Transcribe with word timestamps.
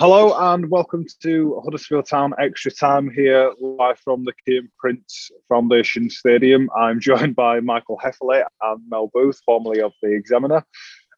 Hello 0.00 0.34
and 0.54 0.70
welcome 0.70 1.04
to 1.22 1.60
Huddersfield 1.62 2.06
Town 2.06 2.32
Extra 2.38 2.70
Time 2.70 3.10
here 3.10 3.52
live 3.60 3.98
from 3.98 4.24
the 4.24 4.32
Kiyan 4.32 4.70
Prince 4.78 5.30
Foundation 5.46 6.08
Stadium. 6.08 6.70
I'm 6.74 7.00
joined 7.00 7.36
by 7.36 7.60
Michael 7.60 8.00
Hefele 8.02 8.42
and 8.62 8.80
Mel 8.88 9.10
Booth, 9.12 9.38
formerly 9.44 9.82
of 9.82 9.92
the 10.02 10.14
Examiner. 10.14 10.64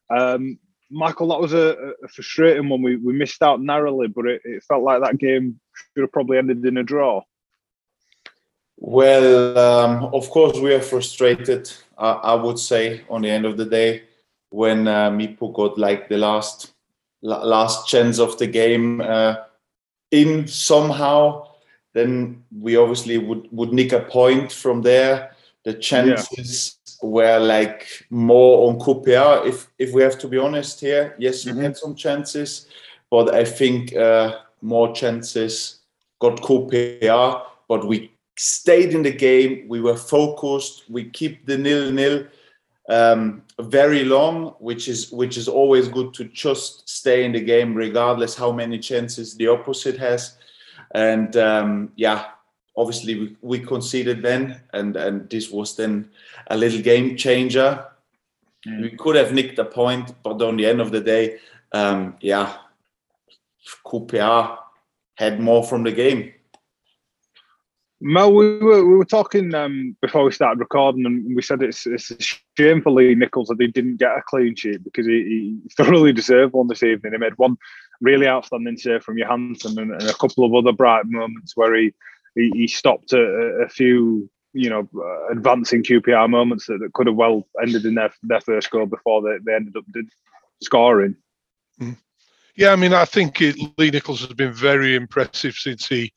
Um, 0.09 0.59
Michael, 0.91 1.29
that 1.29 1.39
was 1.39 1.53
a, 1.53 1.93
a, 2.03 2.07
frustrating 2.09 2.67
one. 2.67 2.81
We, 2.81 2.97
we 2.97 3.13
missed 3.13 3.41
out 3.41 3.61
narrowly, 3.61 4.09
but 4.09 4.25
it, 4.25 4.41
it, 4.43 4.61
felt 4.63 4.83
like 4.83 5.01
that 5.01 5.17
game 5.17 5.61
should 5.73 6.01
have 6.01 6.11
probably 6.11 6.37
ended 6.37 6.65
in 6.65 6.75
a 6.75 6.83
draw. 6.83 7.21
Well, 8.75 9.57
um, 9.57 10.13
of 10.13 10.29
course, 10.29 10.59
we 10.59 10.73
are 10.73 10.81
frustrated, 10.81 11.71
uh, 11.97 12.19
I 12.21 12.33
would 12.33 12.59
say, 12.59 13.05
on 13.09 13.21
the 13.21 13.29
end 13.29 13.45
of 13.45 13.55
the 13.55 13.65
day 13.65 14.03
when 14.49 14.89
uh, 14.89 15.09
Mipo 15.09 15.53
got 15.53 15.77
like 15.77 16.09
the 16.09 16.17
last 16.17 16.73
last 17.23 17.87
chance 17.87 18.19
of 18.19 18.37
the 18.37 18.47
game 18.47 19.01
uh, 19.01 19.35
in 20.11 20.47
somehow, 20.47 21.47
then 21.93 22.43
we 22.59 22.75
obviously 22.75 23.17
would, 23.17 23.47
would 23.51 23.73
nick 23.73 23.93
a 23.93 24.01
point 24.01 24.51
from 24.51 24.81
there. 24.81 25.35
The 25.63 25.73
chances 25.73 26.77
yeah. 26.85 27.09
were 27.09 27.39
like 27.39 27.87
more 28.09 28.69
on 28.69 28.79
QPR, 28.79 29.47
if 29.47 29.67
if 29.79 29.93
we 29.93 30.01
have 30.01 30.19
to 30.19 30.27
be 30.27 30.37
honest 30.37 30.81
here. 30.81 31.15
Yes, 31.17 31.45
mm-hmm. 31.45 31.57
we 31.57 31.63
had 31.63 31.77
some 31.77 31.95
chances, 31.95 32.67
but 33.09 33.33
I 33.33 33.45
think 33.45 33.95
uh, 33.95 34.39
more 34.61 34.93
chances 34.93 35.79
got 36.19 36.41
QPR, 36.41 37.43
but 37.69 37.87
we 37.87 38.11
stayed 38.37 38.93
in 38.93 39.03
the 39.03 39.11
game. 39.11 39.65
We 39.69 39.79
were 39.79 39.95
focused. 39.95 40.83
We 40.89 41.05
keep 41.05 41.45
the 41.45 41.57
nil 41.57 41.91
nil 41.91 42.25
um, 42.89 43.42
very 43.59 44.03
long, 44.03 44.55
which 44.59 44.87
is 44.87 45.11
which 45.11 45.37
is 45.37 45.47
always 45.47 45.87
good 45.87 46.13
to 46.15 46.25
just 46.25 46.89
stay 46.89 47.23
in 47.25 47.31
the 47.31 47.41
game, 47.41 47.75
regardless 47.75 48.35
how 48.35 48.51
many 48.51 48.79
chances 48.79 49.35
the 49.35 49.47
opposite 49.47 49.97
has. 49.97 50.37
And 50.95 51.35
um, 51.37 51.91
yeah, 51.95 52.25
obviously 52.75 53.19
we, 53.19 53.37
we 53.41 53.59
conceded 53.59 54.21
then, 54.21 54.61
and 54.73 54.95
and 54.95 55.29
this 55.29 55.51
was 55.51 55.75
then 55.75 56.09
a 56.47 56.57
little 56.57 56.81
game 56.81 57.15
changer. 57.15 57.85
Mm. 58.67 58.81
We 58.81 58.89
could 58.91 59.15
have 59.15 59.33
nicked 59.33 59.59
a 59.59 59.65
point, 59.65 60.13
but 60.23 60.41
on 60.41 60.57
the 60.57 60.65
end 60.65 60.81
of 60.81 60.91
the 60.91 61.01
day, 61.01 61.37
um, 61.73 62.15
yeah, 62.21 62.57
QPR 63.85 64.57
had 65.15 65.39
more 65.39 65.63
from 65.63 65.83
the 65.83 65.91
game. 65.91 66.33
Mel, 68.01 68.33
we 68.33 68.57
were, 68.57 68.85
we 68.85 68.97
were 68.97 69.05
talking 69.05 69.53
um, 69.55 69.95
before 70.01 70.25
we 70.25 70.31
started 70.31 70.59
recording, 70.59 71.05
and 71.05 71.35
we 71.35 71.41
said 71.41 71.61
it's, 71.61 71.87
it's 71.87 72.11
a 72.11 72.15
shame 72.57 72.81
for 72.81 72.91
Lee 72.91 73.15
Nicholls 73.15 73.47
that 73.47 73.59
he 73.59 73.67
didn't 73.67 73.97
get 73.97 74.17
a 74.17 74.21
clean 74.25 74.55
sheet 74.55 74.83
because 74.83 75.05
he, 75.05 75.57
he 75.65 75.73
thoroughly 75.75 76.13
deserved 76.13 76.53
one 76.53 76.67
this 76.67 76.83
evening. 76.83 77.13
He 77.13 77.17
made 77.17 77.37
one 77.37 77.57
really 78.01 78.27
outstanding 78.27 78.77
save 78.77 79.03
from 79.03 79.17
Johansen 79.17 79.77
and, 79.77 79.91
and, 79.91 80.09
a 80.09 80.13
couple 80.13 80.45
of 80.45 80.53
other 80.53 80.75
bright 80.75 81.05
moments 81.05 81.55
where 81.55 81.75
he 81.75 81.93
he, 82.35 82.51
he 82.53 82.67
stopped 82.67 83.13
a, 83.13 83.21
a, 83.63 83.69
few 83.69 84.29
you 84.53 84.69
know 84.69 84.87
advancing 85.31 85.83
QPR 85.83 86.29
moments 86.29 86.67
that, 86.67 86.79
that, 86.79 86.93
could 86.93 87.07
have 87.07 87.15
well 87.15 87.47
ended 87.61 87.85
in 87.85 87.95
their 87.95 88.13
their 88.23 88.41
first 88.41 88.69
goal 88.71 88.85
before 88.85 89.21
they, 89.21 89.37
they 89.45 89.55
ended 89.55 89.77
up 89.77 89.85
did 89.91 90.09
scoring. 90.61 91.15
Mm. 91.79 91.97
Yeah, 92.55 92.71
I 92.71 92.75
mean, 92.75 92.93
I 92.93 93.05
think 93.05 93.41
it, 93.41 93.55
Lee 93.79 93.89
Nicholls 93.89 94.21
has 94.21 94.33
been 94.33 94.53
very 94.53 94.95
impressive 94.95 95.55
since 95.55 95.87
he 95.87 96.11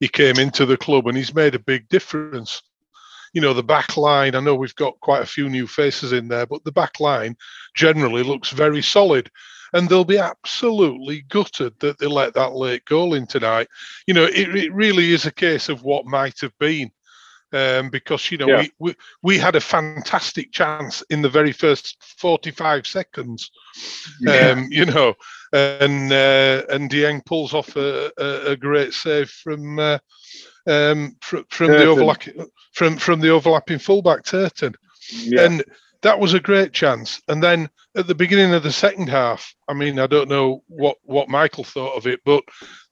he 0.00 0.08
came 0.08 0.38
into 0.38 0.66
the 0.66 0.76
club 0.76 1.06
and 1.06 1.16
he's 1.16 1.34
made 1.34 1.54
a 1.54 1.60
big 1.60 1.88
difference. 1.88 2.62
You 3.32 3.40
know, 3.40 3.54
the 3.54 3.62
back 3.62 3.96
line, 3.96 4.34
I 4.34 4.40
know 4.40 4.54
we've 4.54 4.74
got 4.74 5.00
quite 5.00 5.22
a 5.22 5.26
few 5.26 5.48
new 5.48 5.66
faces 5.66 6.12
in 6.12 6.28
there, 6.28 6.46
but 6.46 6.64
the 6.64 6.72
back 6.72 7.00
line 7.00 7.36
generally 7.74 8.22
looks 8.22 8.50
very 8.50 8.82
solid. 8.82 9.30
And 9.74 9.88
they'll 9.88 10.04
be 10.04 10.18
absolutely 10.18 11.22
gutted 11.22 11.78
that 11.80 11.98
they 11.98 12.06
let 12.06 12.34
that 12.34 12.52
late 12.52 12.84
goal 12.84 13.14
in 13.14 13.26
tonight. 13.26 13.68
You 14.06 14.12
know, 14.12 14.24
it, 14.24 14.54
it 14.54 14.74
really 14.74 15.12
is 15.12 15.24
a 15.24 15.32
case 15.32 15.70
of 15.70 15.82
what 15.82 16.04
might 16.04 16.40
have 16.40 16.56
been. 16.58 16.90
Um, 17.54 17.90
because 17.90 18.30
you 18.30 18.38
know 18.38 18.48
yeah. 18.48 18.60
we, 18.60 18.70
we 18.78 18.96
we 19.22 19.38
had 19.38 19.56
a 19.56 19.60
fantastic 19.60 20.52
chance 20.52 21.02
in 21.10 21.20
the 21.20 21.28
very 21.28 21.52
first 21.52 22.02
45 22.02 22.86
seconds 22.86 23.50
yeah. 24.20 24.52
um, 24.52 24.68
you 24.70 24.86
know 24.86 25.14
and 25.52 26.10
uh, 26.12 26.62
and 26.70 26.90
Dieng 26.90 27.24
pulls 27.24 27.52
off 27.52 27.76
a, 27.76 28.10
a, 28.16 28.52
a 28.52 28.56
great 28.56 28.94
save 28.94 29.28
from 29.28 29.78
uh, 29.78 29.98
um, 30.66 31.16
from, 31.20 31.44
from 31.50 31.68
the 31.68 31.86
overlapping 31.86 32.46
from 32.72 32.96
from 32.96 33.20
the 33.20 33.30
overlapping 33.30 33.78
fullback 33.78 34.24
Turton, 34.24 34.74
yeah. 35.10 35.44
and 35.44 35.64
that 36.02 36.18
was 36.18 36.34
a 36.34 36.40
great 36.40 36.72
chance. 36.72 37.20
And 37.28 37.42
then 37.42 37.68
at 37.96 38.06
the 38.06 38.14
beginning 38.14 38.54
of 38.54 38.62
the 38.62 38.72
second 38.72 39.08
half, 39.08 39.54
I 39.68 39.74
mean, 39.74 39.98
I 39.98 40.06
don't 40.06 40.28
know 40.28 40.62
what 40.68 40.96
what 41.04 41.28
Michael 41.28 41.64
thought 41.64 41.96
of 41.96 42.06
it, 42.06 42.20
but 42.24 42.44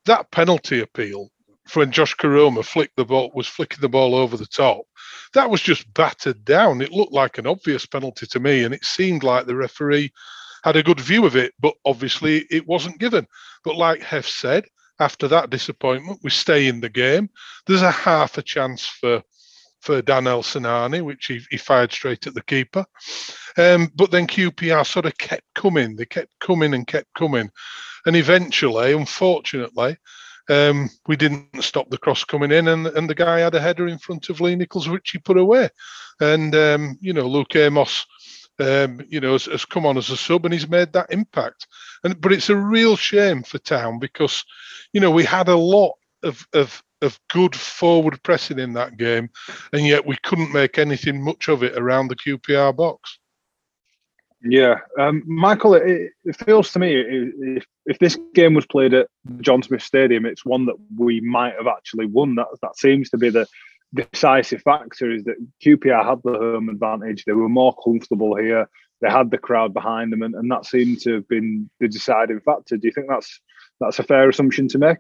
that 0.06 0.30
penalty 0.30 0.80
appeal 0.80 1.30
when 1.74 1.92
Josh 1.92 2.16
Koroma 2.16 2.64
flicked 2.64 2.96
the 2.96 3.04
ball 3.04 3.30
was 3.34 3.46
flicking 3.46 3.80
the 3.80 3.88
ball 3.88 4.14
over 4.14 4.36
the 4.36 4.46
top. 4.46 4.82
That 5.34 5.50
was 5.50 5.60
just 5.60 5.92
battered 5.94 6.44
down. 6.44 6.80
It 6.80 6.92
looked 6.92 7.12
like 7.12 7.38
an 7.38 7.46
obvious 7.46 7.86
penalty 7.86 8.26
to 8.26 8.40
me, 8.40 8.64
and 8.64 8.74
it 8.74 8.84
seemed 8.84 9.22
like 9.22 9.46
the 9.46 9.54
referee 9.54 10.12
had 10.64 10.76
a 10.76 10.82
good 10.82 11.00
view 11.00 11.26
of 11.26 11.36
it, 11.36 11.54
but 11.60 11.74
obviously 11.84 12.46
it 12.50 12.66
wasn't 12.66 12.98
given. 12.98 13.26
But 13.64 13.76
like 13.76 14.02
Hef 14.02 14.26
said, 14.26 14.66
after 15.00 15.26
that 15.28 15.50
disappointment, 15.50 16.20
we 16.22 16.30
stay 16.30 16.68
in 16.68 16.80
the 16.80 16.88
game. 16.88 17.30
There's 17.66 17.82
a 17.82 17.90
half 17.90 18.38
a 18.38 18.42
chance 18.42 18.86
for 18.86 19.22
for 19.80 20.02
Danel 20.02 20.42
Sinani, 20.42 21.02
which 21.02 21.24
he, 21.26 21.40
he 21.50 21.56
fired 21.56 21.90
straight 21.90 22.26
at 22.26 22.34
the 22.34 22.42
keeper. 22.42 22.84
Um, 23.56 23.90
but 23.94 24.10
then 24.10 24.26
QPR 24.26 24.86
sort 24.86 25.06
of 25.06 25.16
kept 25.16 25.46
coming. 25.54 25.96
They 25.96 26.04
kept 26.04 26.38
coming 26.38 26.74
and 26.74 26.86
kept 26.86 27.08
coming. 27.14 27.50
And 28.04 28.14
eventually, 28.14 28.92
unfortunately, 28.92 29.96
um, 30.50 30.90
we 31.06 31.16
didn't 31.16 31.62
stop 31.62 31.88
the 31.88 31.98
cross 31.98 32.24
coming 32.24 32.50
in, 32.50 32.68
and, 32.68 32.86
and 32.88 33.08
the 33.08 33.14
guy 33.14 33.38
had 33.38 33.54
a 33.54 33.60
header 33.60 33.88
in 33.88 33.98
front 33.98 34.28
of 34.28 34.40
Lee 34.40 34.56
Nicholls, 34.56 34.88
which 34.88 35.10
he 35.10 35.18
put 35.18 35.38
away. 35.38 35.68
And, 36.20 36.54
um, 36.54 36.98
you 37.00 37.12
know, 37.12 37.26
Luke 37.26 37.56
Amos 37.56 38.04
um, 38.60 39.00
you 39.08 39.20
know, 39.20 39.32
has, 39.32 39.46
has, 39.46 39.64
come 39.64 39.86
on 39.86 39.96
as 39.96 40.10
a 40.10 40.16
sub 40.16 40.44
and 40.44 40.54
he's 40.54 40.68
made 40.68 40.92
that 40.92 41.12
impact. 41.12 41.66
And 42.04 42.20
but 42.20 42.32
it's 42.32 42.50
a 42.50 42.56
real 42.56 42.96
shame 42.96 43.42
for 43.42 43.58
Town 43.58 43.98
because, 43.98 44.44
you 44.92 45.00
know, 45.00 45.10
we 45.10 45.24
had 45.24 45.48
a 45.48 45.56
lot 45.56 45.94
of 46.22 46.46
of 46.52 46.82
of 47.02 47.18
good 47.30 47.56
forward 47.56 48.22
pressing 48.22 48.58
in 48.58 48.74
that 48.74 48.96
game, 48.96 49.30
and 49.72 49.86
yet 49.86 50.06
we 50.06 50.16
couldn't 50.22 50.52
make 50.52 50.78
anything 50.78 51.22
much 51.22 51.48
of 51.48 51.62
it 51.62 51.76
around 51.76 52.08
the 52.08 52.16
QPR 52.16 52.76
box. 52.76 53.18
Yeah, 54.42 54.76
um, 54.98 55.22
Michael, 55.26 55.74
it, 55.74 56.12
it, 56.24 56.36
feels 56.46 56.72
to 56.72 56.78
me 56.78 56.94
if, 56.96 57.66
if 57.84 57.98
this 57.98 58.18
game 58.34 58.54
was 58.54 58.64
played 58.64 58.94
at 58.94 59.08
John 59.40 59.62
Smith 59.62 59.82
Stadium, 59.82 60.24
it's 60.24 60.46
one 60.46 60.64
that 60.64 60.76
we 60.96 61.20
might 61.20 61.54
have 61.56 61.66
actually 61.66 62.06
won. 62.06 62.36
That 62.36 62.46
that 62.62 62.78
seems 62.78 63.10
to 63.10 63.18
be 63.18 63.28
the 63.28 63.46
decisive 63.94 64.62
factor 64.62 65.10
is 65.10 65.24
that 65.24 65.36
QPR 65.64 66.04
had 66.04 66.20
the 66.22 66.38
home 66.38 66.68
advantage. 66.68 67.24
They 67.24 67.32
were 67.32 67.48
more 67.48 67.74
comfortable 67.84 68.36
here. 68.36 68.68
They 69.00 69.10
had 69.10 69.30
the 69.30 69.38
crowd 69.38 69.72
behind 69.72 70.12
them, 70.12 70.22
and, 70.22 70.34
and 70.34 70.50
that 70.50 70.66
seemed 70.66 71.00
to 71.02 71.14
have 71.14 71.28
been 71.28 71.70
the 71.80 71.88
deciding 71.88 72.40
factor. 72.40 72.76
Do 72.76 72.86
you 72.86 72.92
think 72.92 73.08
that's 73.08 73.40
that's 73.80 73.98
a 73.98 74.02
fair 74.02 74.28
assumption 74.28 74.68
to 74.68 74.78
make? 74.78 74.98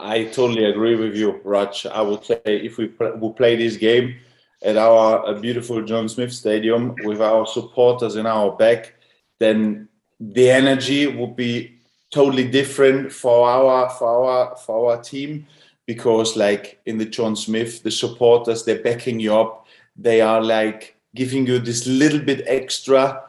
I 0.00 0.24
totally 0.24 0.64
agree 0.64 0.96
with 0.96 1.16
you, 1.16 1.40
Raj. 1.44 1.86
I 1.86 2.02
would 2.02 2.24
say 2.24 2.40
if 2.44 2.78
we 2.78 2.86
pl- 2.88 3.16
would 3.16 3.36
play 3.36 3.56
this 3.56 3.76
game 3.76 4.16
at 4.62 4.76
our 4.76 5.34
beautiful 5.40 5.82
John 5.82 6.08
Smith 6.08 6.32
Stadium 6.32 6.94
with 7.02 7.20
our 7.20 7.46
supporters 7.46 8.16
in 8.16 8.26
our 8.26 8.56
back, 8.56 8.94
then 9.40 9.88
the 10.20 10.50
energy 10.50 11.06
would 11.06 11.34
be 11.34 11.80
totally 12.12 12.46
different 12.46 13.12
for 13.12 13.48
our 13.48 13.90
for 13.90 14.30
our 14.30 14.56
for 14.56 14.92
our 14.92 15.02
team 15.02 15.46
because 15.86 16.36
like 16.36 16.80
in 16.86 16.98
the 16.98 17.04
John 17.04 17.36
Smith, 17.36 17.82
the 17.82 17.90
supporters 17.90 18.64
they're 18.64 18.82
backing 18.82 19.20
you 19.20 19.34
up. 19.34 19.66
They 19.96 20.20
are 20.20 20.42
like 20.42 20.96
giving 21.14 21.46
you 21.46 21.58
this 21.58 21.86
little 21.86 22.20
bit 22.20 22.42
extra 22.46 23.22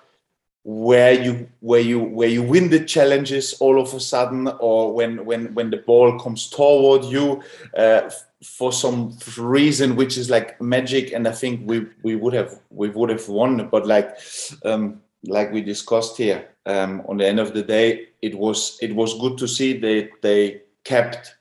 where 0.63 1.11
you 1.11 1.49
where 1.59 1.81
you 1.81 1.99
where 1.99 2.29
you 2.29 2.41
win 2.41 2.69
the 2.69 2.85
challenges 2.85 3.53
all 3.59 3.81
of 3.81 3.93
a 3.93 3.99
sudden 3.99 4.47
or 4.59 4.93
when 4.93 5.25
when 5.25 5.53
when 5.53 5.69
the 5.69 5.77
ball 5.77 6.17
comes 6.17 6.49
toward 6.49 7.03
you 7.03 7.43
uh, 7.75 8.09
for 8.41 8.71
some 8.71 9.17
reason 9.37 9.97
which 9.97 10.17
is 10.17 10.29
like 10.29 10.59
magic 10.61 11.11
and 11.11 11.27
i 11.27 11.31
think 11.31 11.59
we 11.65 11.85
we 12.03 12.15
would 12.15 12.33
have 12.33 12.61
we 12.69 12.89
would 12.89 13.09
have 13.09 13.27
won 13.27 13.67
but 13.69 13.85
like 13.85 14.17
um 14.63 15.01
like 15.27 15.51
we 15.51 15.61
discussed 15.61 16.15
here 16.15 16.47
um 16.65 17.03
on 17.09 17.17
the 17.17 17.27
end 17.27 17.41
of 17.41 17.53
the 17.53 17.61
day 17.61 18.07
it 18.21 18.33
was 18.33 18.77
it 18.81 18.95
was 18.95 19.19
good 19.19 19.37
to 19.37 19.47
see 19.49 19.77
that 19.77 20.09
they 20.21 20.61
kept 20.85 21.35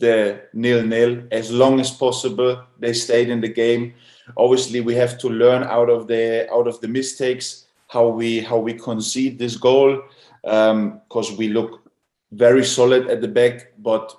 the 0.00 0.42
nil 0.52 0.82
nil 0.82 1.22
as 1.30 1.50
long 1.50 1.80
as 1.80 1.90
possible. 1.90 2.62
They 2.78 2.92
stayed 2.92 3.28
in 3.28 3.40
the 3.40 3.48
game. 3.48 3.94
Obviously, 4.36 4.80
we 4.80 4.94
have 4.94 5.18
to 5.18 5.28
learn 5.28 5.64
out 5.64 5.90
of 5.90 6.06
the 6.06 6.50
out 6.52 6.66
of 6.66 6.80
the 6.80 6.88
mistakes 6.88 7.66
how 7.88 8.08
we 8.08 8.40
how 8.40 8.58
we 8.58 8.74
concede 8.74 9.38
this 9.38 9.56
goal 9.56 10.02
because 10.42 11.30
um, 11.30 11.36
we 11.36 11.48
look 11.48 11.90
very 12.32 12.64
solid 12.64 13.08
at 13.08 13.20
the 13.20 13.28
back, 13.28 13.72
but 13.78 14.14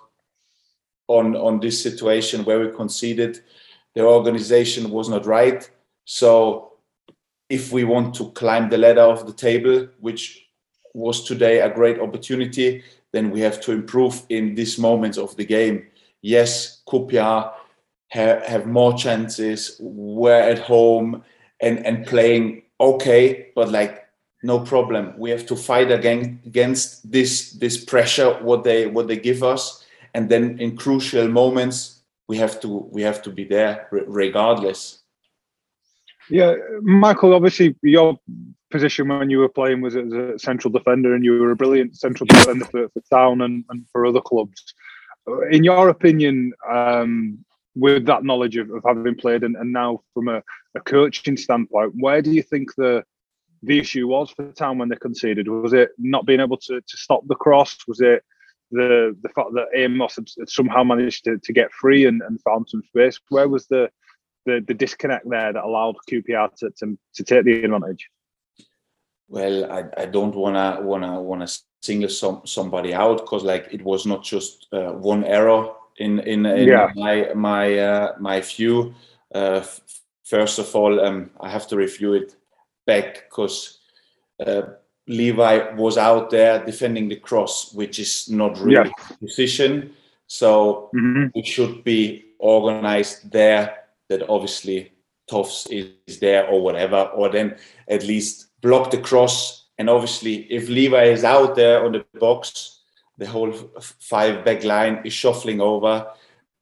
on 1.08 1.36
on 1.36 1.60
this 1.60 1.82
situation 1.82 2.46
where 2.46 2.60
we 2.60 2.72
conceded, 2.72 3.42
the 3.94 4.02
organization 4.02 4.90
was 4.90 5.10
not 5.10 5.26
right. 5.26 5.70
So 6.06 6.74
if 7.50 7.72
we 7.72 7.84
want 7.84 8.16
to 8.16 8.32
climb 8.32 8.70
the 8.70 8.78
ladder 8.78 9.02
of 9.02 9.26
the 9.28 9.34
table, 9.34 9.88
which 10.00 10.48
was 10.94 11.24
today 11.24 11.60
a 11.62 11.74
great 11.74 12.00
opportunity, 12.00 12.84
then 13.16 13.32
we 13.32 13.40
have 13.40 13.62
to 13.62 13.72
improve 13.72 14.24
in 14.28 14.56
these 14.56 14.78
moments 14.78 15.18
of 15.18 15.36
the 15.38 15.46
game. 15.46 15.88
Yes, 16.22 16.82
QPR 16.88 17.54
have, 18.10 18.44
have 18.44 18.66
more 18.68 18.94
chances, 18.94 19.78
we're 19.80 20.34
at 20.34 20.60
home 20.60 21.24
and, 21.62 21.86
and 21.86 22.06
playing 22.06 22.64
okay, 22.80 23.52
but 23.56 23.72
like 23.72 24.06
no 24.44 24.60
problem. 24.60 25.14
We 25.18 25.32
have 25.32 25.46
to 25.48 25.56
fight 25.56 25.92
against 25.92 26.46
against 26.46 27.12
this 27.12 27.52
this 27.54 27.84
pressure 27.84 28.34
what 28.44 28.64
they 28.64 28.86
what 28.86 29.08
they 29.08 29.18
give 29.18 29.44
us, 29.44 29.84
and 30.14 30.30
then 30.30 30.60
in 30.60 30.78
crucial 30.78 31.28
moments 31.28 32.04
we 32.28 32.38
have 32.38 32.60
to 32.62 32.68
we 32.92 33.02
have 33.02 33.22
to 33.24 33.32
be 33.32 33.46
there 33.46 33.88
regardless. 33.92 35.02
Yeah, 36.30 36.56
Michael. 36.82 37.34
Obviously, 37.34 37.76
your 37.82 38.20
position 38.76 39.08
when 39.08 39.30
you 39.30 39.40
were 39.40 39.48
playing 39.48 39.80
was 39.80 39.96
as 39.96 40.12
a 40.12 40.38
central 40.38 40.70
defender, 40.70 41.16
and 41.16 41.24
you 41.24 41.40
were 41.40 41.52
a 41.52 41.56
brilliant 41.56 41.96
central 41.96 42.28
defender 42.28 42.66
for, 42.66 42.90
for 42.90 43.02
Town 43.10 43.42
and, 43.42 43.64
and 43.70 43.86
for 43.90 44.06
other 44.06 44.20
clubs. 44.20 44.74
In 45.50 45.64
your 45.64 45.88
opinion, 45.88 46.52
um, 46.70 47.46
with 47.74 48.06
that 48.06 48.26
knowledge 48.26 48.58
of, 48.58 48.70
of 48.72 48.84
having 48.86 49.16
played 49.16 49.44
and, 49.44 49.56
and 49.56 49.72
now 49.72 50.02
from 50.14 50.28
a, 50.28 50.44
a, 50.76 50.82
coaching 50.82 51.38
standpoint, 51.38 51.94
where 51.98 52.22
do 52.22 52.32
you 52.32 52.42
think 52.42 52.76
the 52.76 53.04
the 53.64 53.80
issue 53.80 54.08
was 54.08 54.30
for 54.30 54.52
Town 54.52 54.78
when 54.78 54.90
they 54.90 54.98
conceded? 54.98 55.48
Was 55.48 55.74
it 55.74 55.90
not 55.98 56.26
being 56.26 56.42
able 56.42 56.58
to, 56.58 56.82
to 56.82 56.98
stop 56.98 57.22
the 57.28 57.36
cross? 57.36 57.78
Was 57.88 58.02
it 58.02 58.24
the 58.72 59.16
the 59.22 59.30
fact 59.30 59.52
that 59.54 59.68
Amos 59.74 60.16
had, 60.18 60.28
had 60.38 60.50
somehow 60.50 60.84
managed 60.84 61.24
to, 61.26 61.38
to 61.38 61.54
get 61.54 61.72
free 61.72 62.06
and, 62.06 62.22
and 62.24 62.42
found 62.42 62.68
some 62.70 62.84
space? 62.84 63.20
Where 63.30 63.48
was 63.48 63.68
the, 63.68 63.90
the 64.46 64.64
the 64.68 64.74
disconnect 64.74 65.30
there 65.30 65.54
that 65.54 65.64
allowed 65.64 65.96
QPR 66.10 66.54
to, 66.58 66.70
to, 66.80 66.98
to 67.16 67.24
take 67.24 67.46
the 67.46 67.64
advantage? 67.64 68.10
Well, 69.28 69.72
I, 69.72 69.86
I 69.98 70.06
don't 70.06 70.36
wanna 70.36 70.80
wanna 70.82 71.22
wanna 71.22 71.48
single 71.82 72.10
some 72.10 72.42
somebody 72.46 72.94
out 72.94 73.18
because 73.18 73.44
like 73.44 73.68
it 73.72 73.84
was 73.84 74.06
not 74.06 74.24
just 74.24 74.68
uh, 74.72 74.92
one 74.92 75.24
error 75.24 75.72
in 75.98 76.20
in, 76.20 76.46
in 76.46 76.68
yeah. 76.68 76.92
my 76.96 77.32
my 77.34 77.80
uh, 77.80 78.14
my 78.20 78.42
view. 78.42 78.94
Uh, 79.34 79.62
first 80.24 80.60
of 80.60 80.76
all, 80.76 81.00
um, 81.00 81.32
I 81.40 81.50
have 81.50 81.68
to 81.68 81.76
review 81.76 82.14
it 82.14 82.36
back 82.86 83.26
because 83.30 83.80
uh, 84.46 84.62
Levi 85.08 85.74
was 85.76 85.98
out 85.98 86.30
there 86.30 86.64
defending 86.64 87.10
the 87.10 87.18
cross, 87.18 87.74
which 87.74 88.00
is 88.00 88.30
not 88.30 88.60
really 88.60 88.90
yeah. 88.90 89.18
position. 89.20 89.94
So 90.28 90.90
mm-hmm. 90.96 91.38
it 91.38 91.46
should 91.46 91.84
be 91.84 92.26
organized 92.40 93.32
there. 93.32 93.78
That 94.08 94.30
obviously 94.30 94.92
Toffs 95.28 95.68
is 95.72 96.20
there 96.20 96.48
or 96.48 96.62
whatever, 96.62 97.10
or 97.16 97.30
then 97.30 97.58
at 97.88 98.04
least 98.04 98.48
block 98.66 98.92
the 98.92 98.98
cross. 98.98 99.66
And 99.78 99.90
obviously, 99.90 100.52
if 100.52 100.68
Levi 100.70 101.04
is 101.04 101.24
out 101.24 101.56
there 101.56 101.86
on 101.86 101.92
the 101.92 102.06
box, 102.20 102.80
the 103.18 103.28
whole 103.28 103.52
five 104.00 104.44
back 104.44 104.64
line 104.64 105.02
is 105.06 105.14
shuffling 105.14 105.62
over. 105.62 106.08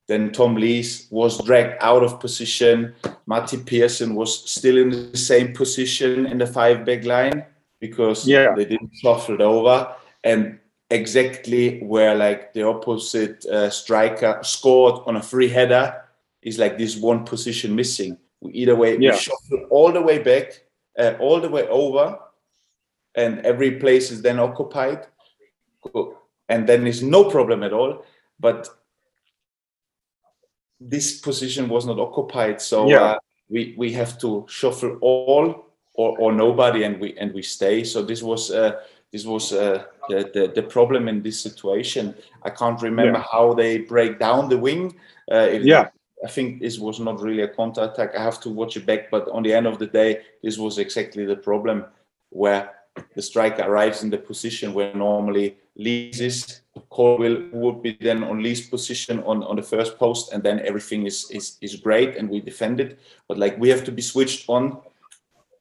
Then 0.07 0.31
Tom 0.31 0.55
Lees 0.55 1.07
was 1.09 1.43
dragged 1.45 1.77
out 1.79 2.03
of 2.03 2.19
position. 2.19 2.93
Matty 3.25 3.57
Pearson 3.57 4.15
was 4.15 4.49
still 4.49 4.77
in 4.77 4.89
the 4.89 5.17
same 5.17 5.53
position 5.53 6.25
in 6.25 6.37
the 6.37 6.45
five 6.45 6.85
back 6.85 7.05
line 7.05 7.45
because 7.79 8.27
yeah. 8.27 8.53
they 8.55 8.65
didn't 8.65 8.91
shuffle 9.01 9.35
it 9.35 9.41
over. 9.41 9.95
And 10.23 10.59
exactly 10.89 11.79
where 11.79 12.15
like 12.15 12.53
the 12.53 12.63
opposite 12.63 13.45
uh, 13.45 13.69
striker 13.69 14.39
scored 14.43 15.01
on 15.07 15.15
a 15.15 15.21
free 15.21 15.47
header 15.47 16.03
is 16.41 16.59
like 16.59 16.77
this 16.77 16.97
one 16.97 17.23
position 17.23 17.75
missing. 17.75 18.17
We 18.41 18.51
either 18.53 18.75
way 18.75 18.97
yeah. 18.97 19.11
we 19.11 19.17
shuffle 19.17 19.67
all 19.69 19.91
the 19.93 20.01
way 20.01 20.19
back, 20.19 20.63
uh, 20.97 21.13
all 21.19 21.39
the 21.39 21.49
way 21.49 21.67
over, 21.67 22.19
and 23.15 23.39
every 23.39 23.79
place 23.79 24.11
is 24.11 24.21
then 24.21 24.39
occupied 24.39 25.07
and 26.49 26.67
then 26.67 26.87
it's 26.87 27.01
no 27.01 27.29
problem 27.29 27.63
at 27.63 27.73
all. 27.73 28.05
But 28.39 28.69
this 30.79 31.19
position 31.19 31.69
was 31.69 31.85
not 31.85 31.99
occupied, 31.99 32.61
so 32.61 32.89
yeah. 32.89 33.03
uh, 33.03 33.19
we 33.49 33.73
we 33.77 33.91
have 33.93 34.19
to 34.19 34.45
shuffle 34.49 34.97
all 35.01 35.65
or, 35.93 36.17
or 36.19 36.31
nobody, 36.31 36.83
and 36.83 36.99
we 36.99 37.17
and 37.17 37.33
we 37.33 37.41
stay. 37.41 37.83
So 37.83 38.01
this 38.03 38.21
was 38.21 38.51
uh, 38.51 38.81
this 39.11 39.25
was 39.25 39.53
uh, 39.53 39.85
the, 40.09 40.29
the, 40.33 40.51
the 40.55 40.63
problem 40.63 41.07
in 41.07 41.21
this 41.21 41.39
situation. 41.39 42.15
I 42.43 42.49
can't 42.49 42.81
remember 42.81 43.19
yeah. 43.19 43.25
how 43.31 43.53
they 43.53 43.79
break 43.79 44.19
down 44.19 44.49
the 44.49 44.57
wing. 44.57 44.95
Uh, 45.31 45.49
yeah. 45.61 45.89
I 46.23 46.29
think 46.29 46.61
this 46.61 46.79
was 46.79 46.99
not 46.99 47.21
really 47.21 47.43
a 47.43 47.47
counter 47.47 47.83
attack. 47.83 48.15
I 48.15 48.23
have 48.23 48.39
to 48.41 48.49
watch 48.49 48.77
it 48.77 48.85
back, 48.85 49.11
but 49.11 49.27
on 49.29 49.43
the 49.43 49.53
end 49.53 49.67
of 49.67 49.77
the 49.77 49.87
day, 49.87 50.21
this 50.41 50.57
was 50.57 50.77
exactly 50.77 51.25
the 51.25 51.35
problem 51.35 51.85
where 52.29 52.71
the 53.15 53.21
striker 53.21 53.63
arrives 53.63 54.03
in 54.03 54.09
the 54.09 54.17
position 54.17 54.73
where 54.73 54.93
normally 54.93 55.57
Lees 55.75 56.61
Colwill 56.91 57.49
would 57.51 57.81
be 57.81 57.97
then 57.99 58.23
on 58.23 58.41
Lee's 58.41 58.69
position 58.69 59.19
on, 59.23 59.43
on 59.43 59.55
the 59.55 59.63
first 59.63 59.97
post, 59.97 60.31
and 60.31 60.43
then 60.43 60.59
everything 60.59 61.05
is, 61.05 61.29
is 61.31 61.57
is 61.61 61.75
great 61.75 62.15
and 62.15 62.29
we 62.29 62.39
defend 62.39 62.79
it. 62.79 62.99
But 63.27 63.37
like 63.37 63.57
we 63.57 63.69
have 63.69 63.83
to 63.85 63.91
be 63.91 64.01
switched 64.01 64.47
on 64.47 64.77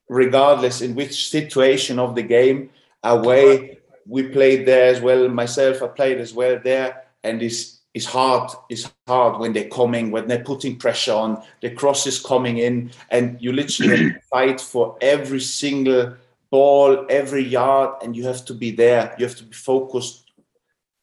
regardless 0.08 0.82
in 0.82 0.94
which 0.94 1.28
situation 1.28 1.98
of 1.98 2.14
the 2.14 2.22
game. 2.22 2.70
Away, 3.02 3.78
we 4.06 4.28
played 4.28 4.66
there 4.66 4.86
as 4.86 5.00
well. 5.00 5.28
Myself, 5.28 5.82
I 5.82 5.88
played 5.88 6.18
as 6.18 6.34
well 6.34 6.60
there, 6.62 7.04
and 7.24 7.42
it's 7.42 7.80
it's 7.94 8.06
hard. 8.06 8.50
It's 8.70 8.90
hard 9.06 9.38
when 9.38 9.52
they're 9.52 9.68
coming, 9.68 10.10
when 10.10 10.26
they're 10.26 10.44
putting 10.44 10.76
pressure 10.76 11.12
on. 11.12 11.42
The 11.60 11.70
cross 11.70 12.06
is 12.06 12.18
coming 12.18 12.58
in, 12.58 12.90
and 13.10 13.36
you 13.40 13.52
literally 13.52 14.14
fight 14.30 14.60
for 14.60 14.96
every 15.00 15.40
single 15.40 16.16
ball 16.52 17.06
every 17.08 17.42
yard 17.42 17.90
and 18.02 18.14
you 18.14 18.24
have 18.24 18.44
to 18.44 18.52
be 18.52 18.70
there 18.70 19.16
you 19.18 19.24
have 19.26 19.34
to 19.34 19.44
be 19.44 19.56
focused 19.56 20.30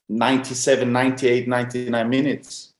97 0.07 0.93
98 0.93 1.47
99 1.47 2.09
minutes 2.09 2.73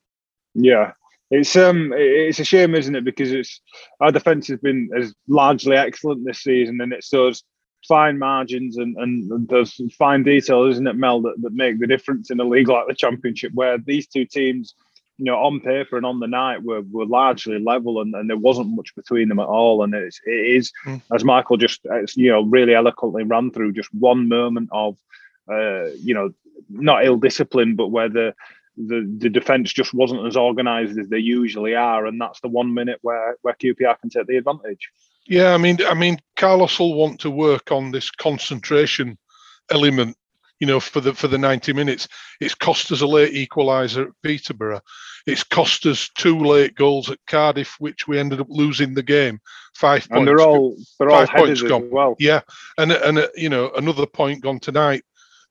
yeah 0.54 0.92
it's 1.32 1.56
um 1.56 1.92
it's 1.96 2.40
a 2.40 2.46
shame 2.46 2.76
isn't 2.76 2.96
it 2.96 3.04
because 3.04 3.32
it's 3.32 3.60
our 4.00 4.12
defense 4.12 4.48
has 4.48 4.60
been 4.60 4.88
as 4.96 5.16
largely 5.28 5.76
excellent 5.76 6.24
this 6.24 6.44
season 6.44 6.80
and 6.80 6.94
it's 6.94 7.10
those 7.10 7.44
fine 7.88 8.20
margins 8.20 8.78
and, 8.78 8.98
and 8.98 9.48
those 9.48 9.80
fine 9.98 10.24
details 10.24 10.74
isn't 10.74 10.88
it 10.88 10.96
mel 10.96 11.22
that, 11.22 11.42
that 11.42 11.54
make 11.54 11.80
the 11.80 11.88
difference 11.88 12.30
in 12.30 12.40
a 12.40 12.44
league 12.44 12.68
like 12.68 12.88
the 12.88 12.94
championship 12.94 13.54
where 13.54 13.78
these 13.78 14.06
two 14.08 14.26
teams 14.26 14.76
you 15.20 15.26
know, 15.26 15.36
on 15.36 15.60
paper 15.60 15.98
and 15.98 16.06
on 16.06 16.22
the 16.22 16.28
night 16.28 16.64
were, 16.64 16.82
were 16.90 17.06
largely 17.06 17.60
level, 17.60 18.00
and, 18.00 18.16
and 18.16 18.30
there 18.30 18.38
wasn't 18.38 18.74
much 18.74 18.96
between 18.96 19.28
them 19.28 19.40
at 19.40 19.48
all. 19.48 19.84
And 19.84 19.94
it's, 19.94 20.22
it 20.26 20.32
is, 20.32 20.72
mm. 20.86 21.02
as 21.14 21.26
Michael 21.26 21.58
just, 21.58 21.82
you 22.16 22.32
know, 22.32 22.44
really 22.44 22.74
eloquently 22.74 23.24
ran 23.24 23.52
through, 23.52 23.74
just 23.74 23.94
one 23.94 24.30
moment 24.30 24.70
of, 24.72 24.98
uh, 25.52 25.88
you 26.02 26.14
know, 26.14 26.32
not 26.70 27.04
ill 27.04 27.18
discipline, 27.18 27.76
but 27.76 27.90
where 27.90 28.10
the 28.10 28.34
the, 28.78 29.14
the 29.18 29.30
defense 29.30 29.74
just 29.74 29.94
wasn't 29.94 30.26
as 30.26 30.38
organised 30.38 30.98
as 30.98 31.10
they 31.10 31.20
usually 31.20 31.76
are, 31.76 32.06
and 32.06 32.22
that's 32.22 32.40
the 32.40 32.48
one 32.48 32.74
minute 32.74 33.00
where 33.02 33.36
where 33.42 33.54
QPR 33.54 34.00
can 34.00 34.10
take 34.10 34.28
the 34.28 34.38
advantage. 34.38 34.90
Yeah, 35.30 35.54
I 35.54 35.58
mean, 35.58 35.78
I 35.86 35.94
mean, 35.94 36.20
Carlos 36.36 36.80
will 36.80 36.96
want 36.96 37.22
to 37.22 37.32
work 37.32 37.72
on 37.72 37.92
this 37.92 38.10
concentration 38.12 39.18
element 39.70 40.18
you 40.60 40.68
know, 40.68 40.80
for 40.80 41.00
the 41.00 41.14
for 41.14 41.28
the 41.28 41.38
90 41.38 41.74
minutes. 41.74 42.08
It's 42.40 42.54
cost 42.56 42.92
us 42.92 43.02
a 43.02 43.08
late 43.08 43.34
equaliser 43.34 44.08
at 44.08 44.22
Peterborough. 44.24 44.82
It's 45.26 45.44
cost 45.44 45.86
us 45.86 46.10
two 46.18 46.38
late 46.38 46.76
goals 46.76 47.10
at 47.10 47.20
Cardiff, 47.28 47.76
which 47.80 48.08
we 48.08 48.20
ended 48.20 48.42
up 48.42 48.48
losing 48.50 48.94
the 48.94 49.04
game. 49.04 49.40
Five 49.76 50.08
and 50.10 50.18
points. 50.18 50.26
they're 50.28 50.42
all 50.42 50.76
they're 51.00 51.10
all 51.12 51.28
points 51.28 51.62
gone. 51.62 51.90
well. 51.90 52.16
Yeah, 52.20 52.42
and 52.78 52.92
and 52.92 53.20
uh, 53.20 53.28
you 53.36 53.50
know 53.50 53.72
another 53.76 54.06
point 54.06 54.44
gone 54.44 54.60
tonight, 54.60 55.04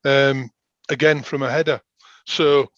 um, 0.05 0.51
again 0.91 1.23
from 1.23 1.43
a 1.43 1.51
header. 1.51 1.81
So 2.27 2.71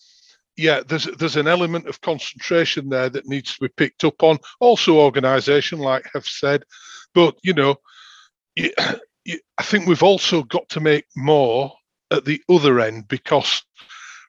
yeah, 0.56 0.80
there's 0.86 1.04
there's 1.18 1.36
an 1.36 1.48
element 1.48 1.86
of 1.86 2.00
concentration 2.00 2.88
there 2.88 3.08
that 3.08 3.26
needs 3.26 3.54
to 3.54 3.60
be 3.62 3.68
picked 3.68 4.04
up 4.04 4.22
on. 4.22 4.38
Also, 4.60 4.98
organisation, 4.98 5.78
like 5.78 6.06
I've 6.14 6.26
said, 6.26 6.64
but 7.14 7.36
you 7.42 7.54
know, 7.54 7.76
I 8.58 9.62
think 9.62 9.86
we've 9.86 10.02
also 10.02 10.42
got 10.42 10.68
to 10.70 10.80
make 10.80 11.06
more 11.16 11.72
at 12.10 12.24
the 12.24 12.42
other 12.48 12.80
end 12.80 13.08
because 13.08 13.62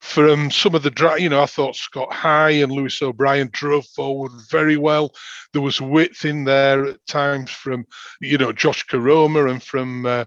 from 0.02 0.50
some 0.50 0.74
of 0.74 0.82
the 0.82 0.90
dry, 0.90 1.18
you 1.18 1.30
know, 1.30 1.44
I 1.44 1.46
thought 1.46 1.76
Scott 1.76 2.12
High 2.12 2.52
and 2.52 2.72
Lewis 2.72 3.02
O'Brien 3.02 3.50
drove 3.52 3.86
forward 3.86 4.32
very 4.50 4.76
well. 4.76 5.12
There 5.54 5.62
was 5.62 5.80
width 5.80 6.26
in 6.26 6.44
there 6.44 6.86
at 6.86 7.06
times 7.06 7.52
from, 7.52 7.86
you 8.20 8.38
know, 8.38 8.52
Josh 8.52 8.86
Koroma 8.88 9.50
and 9.50 9.62
from 9.62 10.06
uh, 10.08 10.26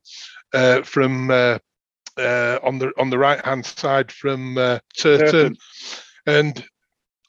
uh, 0.52 0.82
from 0.82 1.30
uh, 1.30 1.58
uh, 2.18 2.58
on 2.62 2.78
the 2.78 2.92
on 2.98 3.10
the 3.10 3.18
right 3.18 3.44
hand 3.44 3.66
side 3.66 4.10
from 4.12 4.58
uh, 4.58 4.78
Turton, 4.96 5.56
and 6.26 6.64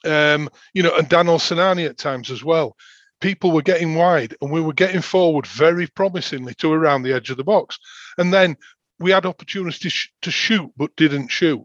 um, 0.04 0.48
you 0.74 0.82
know, 0.82 0.94
and 0.96 1.08
Daniel 1.08 1.38
Sinani 1.38 1.86
at 1.86 1.98
times 1.98 2.30
as 2.30 2.44
well. 2.44 2.76
People 3.20 3.50
were 3.50 3.62
getting 3.62 3.94
wide, 3.94 4.36
and 4.40 4.50
we 4.50 4.60
were 4.60 4.74
getting 4.74 5.00
forward 5.00 5.46
very 5.46 5.86
promisingly 5.86 6.54
to 6.54 6.72
around 6.72 7.02
the 7.02 7.14
edge 7.14 7.30
of 7.30 7.38
the 7.38 7.44
box. 7.44 7.78
And 8.18 8.32
then 8.32 8.56
we 8.98 9.10
had 9.10 9.26
opportunities 9.26 10.08
to 10.22 10.30
shoot 10.30 10.70
but 10.76 10.94
didn't 10.96 11.28
shoot. 11.28 11.64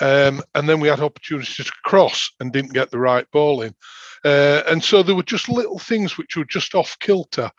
Um, 0.00 0.42
and 0.54 0.68
then 0.68 0.80
we 0.80 0.88
had 0.88 1.00
opportunities 1.00 1.56
to 1.56 1.72
cross 1.84 2.30
and 2.40 2.52
didn't 2.52 2.72
get 2.72 2.90
the 2.90 2.98
right 2.98 3.30
ball 3.30 3.62
in. 3.62 3.74
Uh, 4.24 4.62
and 4.68 4.82
so 4.82 5.02
there 5.02 5.14
were 5.14 5.22
just 5.22 5.48
little 5.48 5.78
things 5.78 6.16
which 6.16 6.36
were 6.36 6.44
just 6.44 6.74
off 6.74 6.96
kilter. 7.00 7.50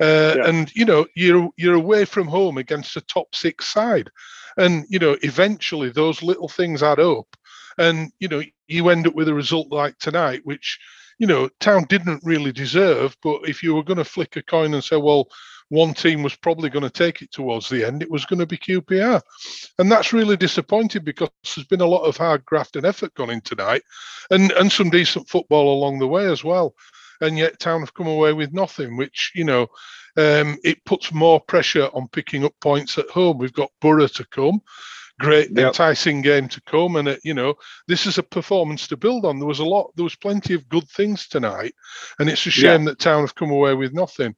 Uh, 0.00 0.34
yeah. 0.36 0.46
And 0.46 0.74
you 0.74 0.84
know, 0.84 1.06
you're 1.14 1.50
you're 1.56 1.74
away 1.74 2.04
from 2.04 2.28
home 2.28 2.58
against 2.58 2.96
a 2.96 3.00
top 3.02 3.34
six 3.34 3.66
side, 3.66 4.10
and 4.56 4.84
you 4.88 4.98
know, 4.98 5.16
eventually 5.22 5.90
those 5.90 6.22
little 6.22 6.48
things 6.48 6.82
add 6.82 7.00
up, 7.00 7.26
and 7.78 8.12
you 8.20 8.28
know, 8.28 8.42
you 8.68 8.88
end 8.90 9.08
up 9.08 9.14
with 9.14 9.28
a 9.28 9.34
result 9.34 9.72
like 9.72 9.98
tonight, 9.98 10.42
which 10.44 10.78
you 11.18 11.26
know, 11.26 11.48
Town 11.60 11.84
didn't 11.88 12.22
really 12.24 12.52
deserve. 12.52 13.16
But 13.22 13.48
if 13.48 13.62
you 13.62 13.74
were 13.74 13.82
going 13.82 13.98
to 13.98 14.04
flick 14.04 14.36
a 14.36 14.42
coin 14.42 14.74
and 14.74 14.84
say, 14.84 14.96
well, 14.96 15.28
one 15.68 15.94
team 15.94 16.22
was 16.22 16.36
probably 16.36 16.70
going 16.70 16.84
to 16.84 16.90
take 16.90 17.22
it 17.22 17.30
towards 17.32 17.68
the 17.68 17.84
end, 17.84 18.02
it 18.02 18.10
was 18.10 18.24
going 18.24 18.38
to 18.38 18.46
be 18.46 18.56
QPR. 18.56 19.20
And 19.78 19.90
that's 19.90 20.12
really 20.12 20.36
disappointing 20.36 21.04
because 21.04 21.30
there's 21.54 21.66
been 21.66 21.80
a 21.80 21.86
lot 21.86 22.04
of 22.04 22.16
hard 22.16 22.44
graft 22.44 22.76
and 22.76 22.86
effort 22.86 23.14
gone 23.14 23.30
in 23.30 23.40
tonight 23.42 23.82
and, 24.30 24.50
and 24.52 24.70
some 24.70 24.90
decent 24.90 25.28
football 25.28 25.78
along 25.78 25.98
the 25.98 26.08
way 26.08 26.26
as 26.26 26.42
well. 26.44 26.74
And 27.20 27.36
yet 27.36 27.58
Town 27.58 27.80
have 27.80 27.94
come 27.94 28.06
away 28.06 28.32
with 28.32 28.52
nothing, 28.52 28.96
which, 28.96 29.32
you 29.34 29.44
know, 29.44 29.66
um, 30.16 30.58
it 30.64 30.84
puts 30.84 31.12
more 31.12 31.40
pressure 31.40 31.88
on 31.92 32.08
picking 32.08 32.44
up 32.44 32.54
points 32.60 32.96
at 32.98 33.10
home. 33.10 33.38
We've 33.38 33.52
got 33.52 33.70
Boro 33.80 34.06
to 34.06 34.26
come 34.26 34.62
great 35.18 35.50
yep. 35.50 35.68
enticing 35.68 36.22
game 36.22 36.48
to 36.48 36.60
come 36.62 36.96
and 36.96 37.08
it, 37.08 37.20
you 37.24 37.34
know 37.34 37.54
this 37.88 38.06
is 38.06 38.18
a 38.18 38.22
performance 38.22 38.86
to 38.86 38.96
build 38.96 39.24
on 39.24 39.38
there 39.38 39.48
was 39.48 39.58
a 39.58 39.64
lot 39.64 39.90
there 39.96 40.04
was 40.04 40.14
plenty 40.14 40.54
of 40.54 40.68
good 40.68 40.88
things 40.90 41.26
tonight 41.26 41.74
and 42.18 42.28
it's 42.28 42.46
a 42.46 42.50
shame 42.50 42.82
yeah. 42.82 42.90
that 42.90 42.98
town 43.00 43.22
have 43.22 43.34
come 43.34 43.50
away 43.50 43.74
with 43.74 43.92
nothing 43.92 44.34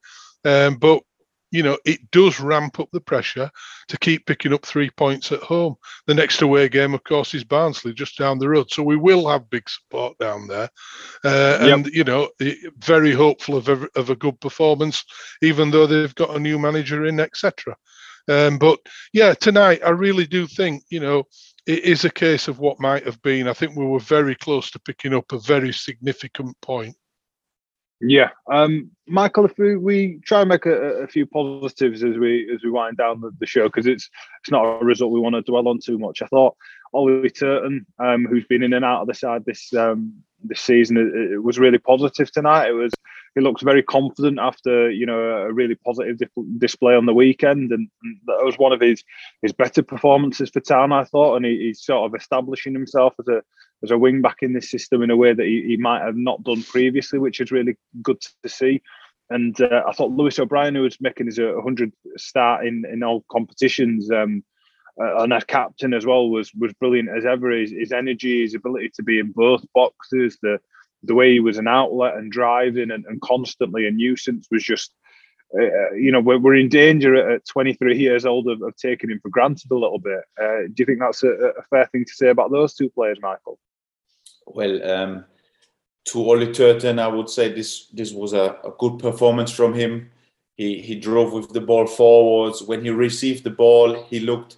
um, 0.47 0.77
but 0.77 1.03
you 1.50 1.62
know, 1.62 1.78
it 1.85 2.11
does 2.11 2.40
ramp 2.40 2.78
up 2.78 2.88
the 2.92 3.00
pressure 3.00 3.50
to 3.88 3.99
keep 3.99 4.26
picking 4.26 4.52
up 4.52 4.64
three 4.64 4.90
points 4.90 5.33
at 5.33 5.42
home. 5.42 5.75
The 6.07 6.14
next 6.14 6.42
away 6.42 6.69
game, 6.69 6.95
of 6.95 7.02
course, 7.04 7.35
is 7.35 7.45
Barnsley 7.45 7.92
just 7.92 8.19
down 8.19 8.38
the 8.38 8.49
road. 8.49 8.71
So 8.71 8.83
we 8.83 8.97
will 8.97 9.28
have 9.28 9.50
big 9.50 9.69
support 9.69 10.16
down 10.19 10.47
there. 10.47 10.69
Uh, 11.25 11.59
yep. 11.61 11.73
And, 11.75 11.87
you 11.88 12.04
know, 12.04 12.30
very 12.78 13.12
hopeful 13.12 13.57
of 13.57 13.69
a, 13.69 13.88
of 13.97 14.11
a 14.11 14.16
good 14.16 14.40
performance, 14.40 15.04
even 15.42 15.71
though 15.71 15.87
they've 15.87 16.14
got 16.14 16.37
a 16.37 16.40
new 16.40 16.59
manager 16.59 17.07
in, 17.07 17.19
etc. 17.19 17.76
Um, 18.28 18.59
but 18.59 18.78
yeah, 19.12 19.35
tonight, 19.35 19.80
I 19.85 19.90
really 19.90 20.26
do 20.26 20.47
think, 20.47 20.85
you 20.90 21.00
know, 21.00 21.25
it 21.66 21.85
is 21.85 22.04
a 22.04 22.11
case 22.11 22.49
of 22.49 22.59
what 22.59 22.80
might 22.80 23.04
have 23.04 23.21
been. 23.23 23.49
I 23.49 23.52
think 23.52 23.76
we 23.76 23.85
were 23.85 24.00
very 24.00 24.35
close 24.35 24.71
to 24.71 24.80
picking 24.80 25.14
up 25.14 25.33
a 25.33 25.38
very 25.38 25.73
significant 25.73 26.57
point. 26.61 26.97
Yeah, 28.00 28.30
um, 28.50 28.90
Michael. 29.07 29.45
If 29.45 29.59
we, 29.59 29.76
we 29.76 30.21
try 30.25 30.40
and 30.40 30.49
make 30.49 30.64
a, 30.64 31.02
a, 31.02 31.07
few 31.07 31.26
positives 31.26 32.02
as 32.02 32.16
we 32.16 32.50
as 32.52 32.64
we 32.64 32.71
wind 32.71 32.97
down 32.97 33.21
the, 33.21 33.30
the 33.38 33.47
show, 33.47 33.64
because 33.64 33.87
it's 33.87 34.09
it's 34.40 34.50
not 34.50 34.64
a 34.64 34.85
result 34.85 35.12
we 35.12 35.21
want 35.21 35.35
to 35.35 35.42
dwell 35.42 35.69
on 35.69 35.80
too 35.80 35.99
much. 35.99 36.23
I 36.23 36.26
thought 36.26 36.57
Ollie 36.95 37.28
Turton, 37.28 37.85
um, 37.99 38.25
who's 38.25 38.47
been 38.47 38.62
in 38.62 38.73
and 38.73 38.87
out 38.87 39.02
of 39.02 39.07
the 39.07 39.14
side 39.14 39.45
this 39.45 39.75
um, 39.75 40.23
this 40.43 40.61
season, 40.61 40.97
it, 40.97 41.33
it 41.33 41.43
was 41.43 41.59
really 41.59 41.79
positive 41.79 42.31
tonight. 42.33 42.69
It 42.69 42.73
was 42.73 42.93
he 43.35 43.41
looks 43.41 43.63
very 43.63 43.83
confident 43.83 44.39
after 44.41 44.91
you 44.91 45.07
know 45.07 45.21
a 45.21 45.53
really 45.53 45.77
positive 45.77 46.19
display 46.59 46.95
on 46.95 47.07
the 47.07 47.15
weekend, 47.15 47.73
and, 47.73 47.89
that 48.27 48.45
was 48.45 48.59
one 48.59 48.73
of 48.73 48.81
his 48.81 49.05
his 49.43 49.53
better 49.53 49.83
performances 49.83 50.51
for 50.51 50.61
Town, 50.61 50.93
I 50.93 51.05
thought, 51.05 51.37
and 51.37 51.45
he, 51.45 51.59
he's 51.59 51.83
sort 51.83 52.07
of 52.07 52.21
establishing 52.21 52.73
himself 52.73 53.15
as 53.21 53.29
a 53.29 53.43
as 53.83 53.91
a 53.91 53.99
wing 53.99 54.21
back 54.21 54.39
in 54.43 54.53
this 54.53 54.71
system 54.71 55.03
in 55.03 55.11
a 55.11 55.17
way 55.17 55.33
that 55.33 55.47
he, 55.47 55.65
he 55.67 55.77
might 55.77 56.03
have 56.03 56.17
not 56.17 56.43
done 56.43 56.63
previously, 56.63 57.19
which 57.19 57.41
is 57.41 57.51
really 57.51 57.77
good 58.03 58.21
to 58.43 58.49
see. 58.49 58.83
And 59.31 59.59
uh, 59.61 59.85
I 59.89 59.93
thought 59.93 60.11
Lewis 60.11 60.39
O'Brien, 60.39 60.75
who 60.75 60.83
was 60.83 61.01
making 61.01 61.27
his 61.27 61.39
100 61.39 61.93
start 62.17 62.67
in 62.67 62.85
in 62.91 63.03
all 63.03 63.25
competitions. 63.31 64.11
Um, 64.11 64.43
uh, 65.01 65.23
and 65.23 65.33
as 65.33 65.45
captain 65.45 65.93
as 65.95 66.07
well 66.07 66.31
was 66.31 66.53
was 66.55 66.73
brilliant 66.75 67.09
as 67.09 67.27
ever. 67.27 67.51
His, 67.51 67.71
his 67.71 67.93
energy, 67.93 68.43
his 68.43 68.55
ability 68.55 68.93
to 68.97 69.03
be 69.03 69.19
in 69.19 69.33
both 69.33 69.65
boxes, 69.75 70.39
the 70.43 70.59
the 71.03 71.15
way 71.15 71.33
he 71.33 71.41
was 71.41 71.59
an 71.59 71.69
outlet 71.69 72.17
and 72.17 72.31
driving 72.31 72.91
and, 72.91 73.05
and 73.07 73.21
constantly 73.21 73.87
a 73.87 73.91
nuisance 73.91 74.47
was 74.51 74.63
just 74.63 74.93
uh, 75.59 75.65
uh 75.65 75.93
you 75.95 76.13
know 76.13 76.21
we're, 76.21 76.39
we're 76.39 76.57
in 76.57 76.69
danger 76.69 77.17
at 77.17 77.47
23 77.47 77.97
years 77.99 78.27
old 78.27 78.49
of, 78.49 78.63
of 78.63 78.77
taking 78.77 79.11
him 79.11 79.21
for 79.21 79.31
granted 79.31 79.71
a 79.71 79.75
little 79.75 79.99
bit. 79.99 80.21
Uh, 80.41 80.63
do 80.67 80.75
you 80.79 80.87
think 80.87 81.01
that's 81.01 81.23
a, 81.23 81.31
a, 81.31 81.63
fair 81.71 81.87
thing 81.87 82.05
to 82.05 82.13
say 82.13 82.29
about 82.29 82.51
those 82.51 82.75
two 82.75 82.91
players 82.91 83.19
michael? 83.23 83.59
Well 84.47 84.91
um, 84.91 85.25
to 86.07 86.31
Ollie 86.31 86.53
Turton 86.53 86.99
I 86.99 87.09
would 87.09 87.31
say 87.31 87.53
this 87.53 87.87
this 87.89 88.13
was 88.13 88.33
a, 88.33 88.57
a 88.65 88.73
good 88.79 88.99
performance 88.99 89.51
from 89.51 89.75
him. 89.75 90.11
He 90.55 90.83
he 90.83 90.97
drove 90.97 91.33
with 91.33 91.53
the 91.53 91.61
ball 91.61 91.87
forwards. 91.87 92.63
When 92.63 92.85
he 92.85 92.91
received 92.91 93.45
the 93.45 93.51
ball 93.51 94.05
he 94.05 94.21
looked 94.21 94.57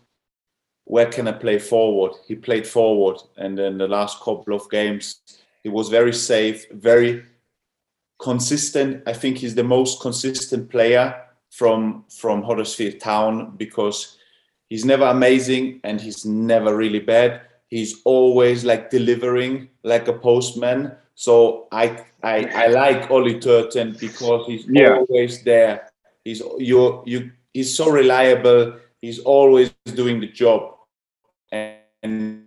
where 0.85 1.07
can 1.07 1.29
I 1.29 1.33
play 1.33 1.59
forward 1.59 2.12
he 2.27 2.35
played 2.35 2.67
forward 2.67 3.19
and 3.37 3.57
then 3.57 3.79
the 3.79 3.89
last 3.89 4.21
couple 4.21 4.55
of 4.55 4.69
games 4.71 5.21
he 5.62 5.69
was 5.69 5.89
very 5.89 6.12
safe, 6.12 6.69
very 6.73 7.25
consistent. 8.19 9.03
I 9.07 9.12
think 9.12 9.39
he's 9.39 9.55
the 9.55 9.65
most 9.65 10.01
consistent 10.01 10.71
player 10.71 11.15
from 11.51 12.05
from 12.09 12.43
Huddersfield 12.43 13.01
Town 13.01 13.55
because 13.57 14.19
he's 14.69 14.85
never 14.85 15.05
amazing 15.05 15.81
and 15.85 16.01
he's 16.01 16.25
never 16.25 16.77
really 16.77 17.01
bad. 17.01 17.43
He's 17.69 18.01
always 18.05 18.65
like 18.65 18.91
delivering 18.91 19.69
like 19.83 20.09
a 20.09 20.12
postman. 20.12 20.93
So 21.15 21.69
I 21.71 22.05
I, 22.23 22.45
I 22.55 22.67
like 22.69 23.11
Ollie 23.11 23.41
Turton 23.41 23.97
because 23.99 24.47
he's 24.47 24.67
yeah. 24.69 24.99
always 24.99 25.43
there. 25.43 25.91
He's 26.25 26.41
you 26.59 27.03
you 27.07 27.31
he's 27.53 27.75
so 27.75 27.89
reliable. 27.89 28.79
He's 29.02 29.18
always 29.18 29.75
doing 29.85 30.21
the 30.21 30.28
job. 30.28 30.76
And 31.50 32.44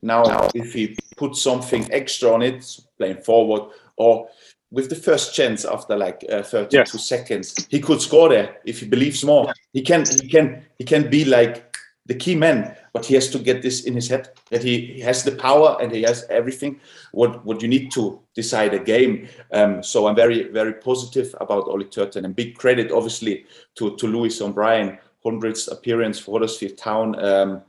now, 0.00 0.48
if 0.54 0.72
he 0.72 0.96
puts 1.16 1.42
something 1.42 1.92
extra 1.92 2.32
on 2.32 2.42
it, 2.42 2.64
playing 2.98 3.18
forward, 3.18 3.70
or 3.96 4.28
with 4.70 4.88
the 4.88 4.96
first 4.96 5.34
chance 5.34 5.64
after 5.64 5.96
like 5.96 6.24
uh, 6.30 6.42
32 6.42 6.76
yes. 6.76 7.04
seconds, 7.04 7.66
he 7.68 7.80
could 7.80 8.00
score 8.00 8.30
there 8.30 8.56
if 8.64 8.80
he 8.80 8.86
believes 8.86 9.24
more. 9.24 9.52
He 9.72 9.82
can, 9.82 10.04
he 10.20 10.28
can, 10.28 10.64
he 10.78 10.84
can 10.84 11.10
be 11.10 11.24
like 11.24 11.76
the 12.06 12.14
key 12.14 12.34
man, 12.34 12.76
but 12.92 13.06
he 13.06 13.14
has 13.14 13.30
to 13.30 13.38
get 13.38 13.62
this 13.62 13.84
in 13.84 13.94
his 13.94 14.08
head 14.08 14.28
that 14.50 14.62
he, 14.62 14.80
he 14.80 15.00
has 15.00 15.24
the 15.24 15.32
power 15.32 15.78
and 15.80 15.92
he 15.92 16.02
has 16.02 16.26
everything. 16.28 16.78
What 17.12 17.44
what 17.44 17.62
you 17.62 17.68
need 17.68 17.90
to 17.92 18.20
decide 18.34 18.74
a 18.74 18.78
game. 18.78 19.28
Um, 19.52 19.82
so 19.82 20.06
I'm 20.06 20.16
very 20.16 20.48
very 20.48 20.74
positive 20.74 21.34
about 21.40 21.68
Ollie 21.68 21.86
Turton 21.86 22.24
and 22.24 22.36
big 22.36 22.56
credit 22.56 22.92
obviously 22.92 23.46
to 23.76 23.96
to 23.96 24.06
Lewis 24.06 24.40
O'Brien, 24.40 24.98
hundredth 25.24 25.68
appearance 25.68 26.18
for 26.18 26.32
Huddersfield 26.32 26.76
Town. 26.76 27.24
Um, 27.24 27.62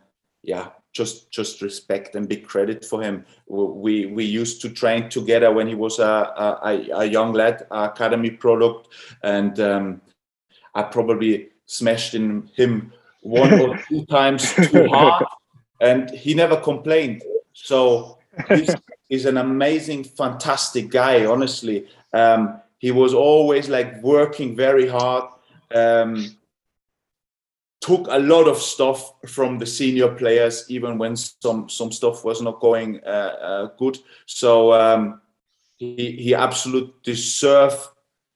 yeah, 0.44 0.70
just 0.92 1.32
just 1.32 1.62
respect 1.62 2.16
and 2.16 2.28
big 2.28 2.46
credit 2.46 2.84
for 2.86 3.02
him. 3.02 3.26
We 3.48 4.08
we 4.08 4.26
used 4.26 4.62
to 4.62 4.70
train 4.70 5.10
together 5.10 5.52
when 5.52 5.68
he 5.68 5.76
was 5.76 6.00
a 6.00 6.60
a, 6.64 6.90
a 6.94 7.06
young 7.06 7.34
lad, 7.34 7.66
academy 7.72 8.30
product, 8.30 8.90
and 9.24 9.60
um, 9.60 10.02
I 10.76 10.84
probably 10.84 11.50
smashed 11.66 12.14
in 12.14 12.50
him 12.56 12.92
one 13.24 13.54
or 13.54 13.78
two 13.88 14.06
times 14.10 14.54
too 14.54 14.88
hard, 14.88 15.26
and 15.82 16.10
he 16.12 16.34
never 16.34 16.58
complained. 16.58 17.24
So 17.54 18.20
he's, 18.48 18.76
he's 19.10 19.26
an 19.26 19.38
amazing, 19.38 20.04
fantastic 20.04 20.90
guy. 20.90 21.26
Honestly, 21.26 21.88
um, 22.14 22.62
he 22.78 22.92
was 22.92 23.14
always 23.14 23.70
like 23.70 24.02
working 24.02 24.56
very 24.56 24.88
hard. 24.88 25.26
Um, 25.74 26.38
took 27.82 28.08
a 28.10 28.20
lot 28.20 28.48
of 28.48 28.58
stuff 28.58 29.14
from 29.28 29.58
the 29.58 29.66
senior 29.66 30.10
players, 30.16 30.66
even 30.70 30.98
when 30.98 31.16
some 31.16 31.68
some 31.70 31.92
stuff 31.92 32.24
was 32.24 32.42
not 32.42 32.60
going 32.60 33.02
uh, 33.06 33.36
uh, 33.50 33.66
good. 33.78 33.98
So 34.26 34.74
um, 34.74 35.22
he 35.78 36.12
he 36.12 36.34
absolutely 36.34 36.94
deserved 37.04 37.80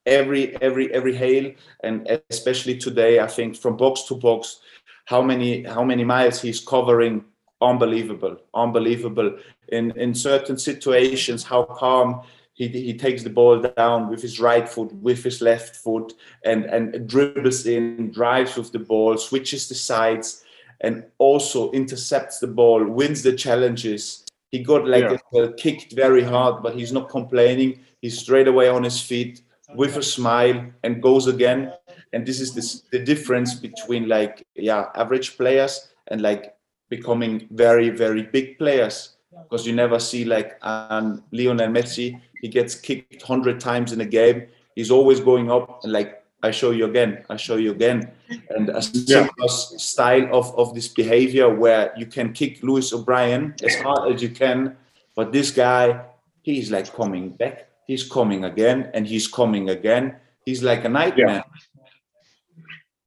every 0.04 0.56
every 0.62 0.92
every 0.92 1.14
hail, 1.14 1.52
and 1.82 2.20
especially 2.30 2.76
today, 2.76 3.20
I 3.20 3.26
think 3.26 3.56
from 3.56 3.76
box 3.76 4.02
to 4.04 4.14
box, 4.14 4.60
how 5.08 5.22
many 5.22 5.62
how 5.64 5.82
many 5.82 6.04
miles 6.04 6.42
he's 6.42 6.60
covering, 6.60 7.24
unbelievable, 7.62 8.36
unbelievable. 8.52 9.38
In 9.68 9.90
in 9.92 10.14
certain 10.14 10.58
situations, 10.58 11.42
how 11.44 11.62
calm 11.64 12.20
he, 12.52 12.68
he 12.68 12.94
takes 12.98 13.22
the 13.22 13.30
ball 13.30 13.58
down 13.58 14.10
with 14.10 14.20
his 14.20 14.38
right 14.38 14.68
foot, 14.68 14.92
with 14.96 15.24
his 15.24 15.40
left 15.40 15.76
foot, 15.76 16.12
and, 16.44 16.66
and 16.66 17.08
dribbles 17.08 17.66
in, 17.66 18.10
drives 18.10 18.56
with 18.56 18.70
the 18.72 18.80
ball, 18.80 19.16
switches 19.16 19.68
the 19.68 19.74
sides, 19.74 20.44
and 20.82 21.04
also 21.16 21.70
intercepts 21.72 22.38
the 22.38 22.46
ball, 22.46 22.84
wins 22.84 23.22
the 23.22 23.32
challenges. 23.32 24.26
He 24.50 24.58
got 24.62 24.86
like 24.86 25.22
yeah. 25.32 25.46
kicked 25.56 25.92
very 25.92 26.22
hard, 26.22 26.62
but 26.62 26.74
he's 26.74 26.92
not 26.92 27.08
complaining. 27.08 27.80
He's 28.02 28.18
straight 28.18 28.48
away 28.48 28.68
on 28.68 28.82
his 28.82 29.00
feet 29.00 29.40
with 29.74 29.96
a 29.96 30.02
smile 30.02 30.66
and 30.82 31.02
goes 31.02 31.26
again. 31.28 31.72
And 32.12 32.26
this 32.26 32.40
is 32.40 32.54
this, 32.54 32.82
the 32.92 32.98
difference 32.98 33.54
between 33.54 34.08
like 34.08 34.46
yeah 34.54 34.86
average 34.94 35.36
players 35.36 35.88
and 36.08 36.20
like 36.20 36.54
becoming 36.88 37.46
very 37.50 37.90
very 37.90 38.22
big 38.22 38.58
players 38.58 39.16
because 39.42 39.66
you 39.66 39.74
never 39.74 39.98
see 39.98 40.24
like 40.24 40.58
um, 40.62 41.22
Lionel 41.32 41.68
Messi. 41.68 42.20
He 42.40 42.48
gets 42.48 42.74
kicked 42.74 43.22
hundred 43.22 43.60
times 43.60 43.92
in 43.92 44.00
a 44.00 44.06
game. 44.06 44.46
He's 44.74 44.90
always 44.90 45.20
going 45.20 45.50
up 45.50 45.84
and 45.84 45.92
like 45.92 46.18
I 46.42 46.52
show 46.52 46.70
you 46.70 46.84
again, 46.84 47.24
I 47.28 47.36
show 47.36 47.56
you 47.56 47.72
again. 47.72 48.12
And 48.50 48.68
a 48.68 48.80
similar 48.80 49.32
yeah. 49.38 49.46
style 49.46 50.28
of, 50.32 50.56
of 50.56 50.74
this 50.74 50.86
behavior 50.86 51.52
where 51.52 51.92
you 51.96 52.06
can 52.06 52.32
kick 52.32 52.62
Lewis 52.62 52.92
O'Brien 52.92 53.54
as 53.64 53.74
hard 53.76 54.12
as 54.12 54.22
you 54.22 54.28
can, 54.28 54.76
but 55.16 55.32
this 55.32 55.50
guy, 55.50 56.04
he's 56.42 56.70
like 56.70 56.94
coming 56.94 57.30
back, 57.30 57.68
he's 57.86 58.08
coming 58.08 58.44
again, 58.44 58.90
and 58.94 59.06
he's 59.06 59.26
coming 59.26 59.70
again. 59.70 60.14
He's 60.44 60.62
like 60.62 60.84
a 60.84 60.88
nightmare. 60.88 61.42
Yeah, 61.44 61.77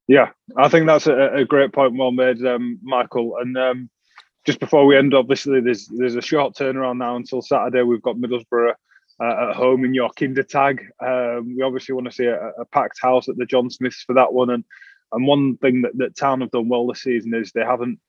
yeah 0.07 0.29
I 0.57 0.67
think 0.69 0.87
that's 0.87 1.07
a, 1.07 1.33
a 1.33 1.45
great 1.45 1.73
point, 1.73 1.97
well 1.97 2.11
made, 2.11 2.45
um, 2.45 2.79
Michael. 2.81 3.37
And 3.37 3.57
um, 3.57 3.89
just 4.45 4.59
before 4.59 4.85
we 4.85 4.97
end, 4.97 5.13
obviously, 5.13 5.61
there's 5.61 5.87
there's 5.87 6.15
a 6.15 6.21
short 6.21 6.55
turnaround 6.55 6.97
now 6.97 7.15
until 7.15 7.41
Saturday. 7.41 7.83
We've 7.83 8.01
got 8.01 8.17
Middlesbrough 8.17 8.73
uh, 9.19 9.49
at 9.49 9.55
home 9.55 9.85
in 9.85 9.93
your 9.93 10.09
Kindertag. 10.11 10.79
Um, 11.01 11.55
we 11.55 11.63
obviously 11.63 11.93
want 11.93 12.07
to 12.07 12.11
see 12.11 12.25
a, 12.25 12.49
a, 12.59 12.65
packed 12.65 12.99
house 13.01 13.29
at 13.29 13.37
the 13.37 13.45
John 13.45 13.69
Smiths 13.69 14.03
for 14.03 14.13
that 14.13 14.33
one. 14.33 14.49
And 14.49 14.63
and 15.11 15.27
one 15.27 15.57
thing 15.57 15.81
that, 15.81 15.97
that 15.97 16.15
Town 16.15 16.41
have 16.41 16.51
done 16.51 16.69
well 16.69 16.87
this 16.87 17.01
season 17.01 17.33
is 17.33 17.51
they 17.51 17.65
haven't 17.65 17.99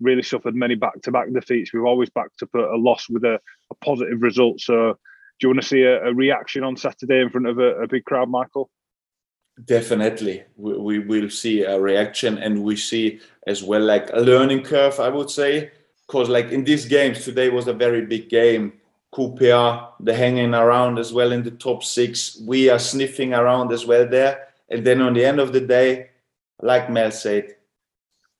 really 0.00 0.22
suffered 0.22 0.54
many 0.54 0.74
back-to-back 0.74 1.32
defeats. 1.32 1.72
We've 1.72 1.84
always 1.84 2.10
backed 2.10 2.42
up 2.42 2.50
a, 2.54 2.74
a 2.74 2.78
loss 2.78 3.08
with 3.08 3.24
a, 3.24 3.40
a, 3.70 3.74
positive 3.84 4.22
result. 4.22 4.60
So, 4.60 4.94
do 5.38 5.46
you 5.46 5.48
want 5.48 5.60
to 5.60 5.66
see 5.66 5.82
a 5.82 6.12
reaction 6.12 6.62
on 6.62 6.76
Saturday 6.76 7.20
in 7.20 7.30
front 7.30 7.48
of 7.48 7.58
a, 7.58 7.86
big 7.88 8.04
crowd, 8.04 8.30
Michael? 8.30 8.70
Definitely, 9.64 10.44
we, 10.56 10.78
we 10.78 10.98
will 10.98 11.30
see 11.30 11.62
a 11.62 11.78
reaction, 11.78 12.38
and 12.38 12.62
we 12.64 12.74
see 12.76 13.20
as 13.46 13.62
well 13.62 13.82
like 13.82 14.10
a 14.12 14.20
learning 14.20 14.62
curve. 14.62 14.98
I 14.98 15.08
would 15.08 15.30
say, 15.30 15.70
because 16.06 16.28
like 16.28 16.50
in 16.50 16.64
these 16.64 16.86
games 16.86 17.24
today 17.24 17.50
was 17.50 17.68
a 17.68 17.74
very 17.74 18.06
big 18.06 18.28
game 18.28 18.72
QPR, 19.14 19.92
they're 20.00 20.16
hanging 20.16 20.54
around 20.54 20.98
as 20.98 21.12
well 21.12 21.32
in 21.32 21.42
the 21.42 21.50
top 21.50 21.84
six. 21.84 22.40
We 22.46 22.70
are 22.70 22.78
sniffing 22.78 23.34
around 23.34 23.72
as 23.72 23.86
well 23.86 24.08
there. 24.08 24.48
And 24.70 24.86
then 24.86 25.02
on 25.02 25.12
the 25.12 25.24
end 25.24 25.38
of 25.38 25.52
the 25.52 25.60
day, 25.60 26.10
like 26.62 26.90
Mel 26.90 27.10
said, 27.10 27.56